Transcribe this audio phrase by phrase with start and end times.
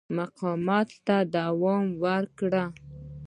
[0.17, 2.53] مقاومت ته دوام ورکړ.